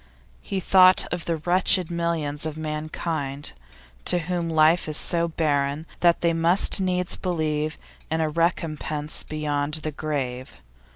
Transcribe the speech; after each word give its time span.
He 0.41 0.59
thought 0.59 1.05
of 1.13 1.25
the 1.25 1.37
wretched 1.37 1.91
millions 1.91 2.43
of 2.47 2.57
mankind 2.57 3.53
to 4.05 4.17
whom 4.17 4.49
life 4.49 4.89
is 4.89 4.97
so 4.97 5.27
barren 5.27 5.85
that 5.99 6.21
they 6.21 6.33
must 6.33 6.81
needs 6.81 7.15
believe 7.15 7.77
in 8.09 8.19
a 8.19 8.27
recompense 8.27 9.21
beyond 9.21 9.75
the 9.75 9.91
grave. 9.91 10.57